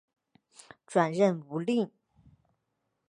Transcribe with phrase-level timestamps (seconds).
[0.87, 1.91] 转任吴令。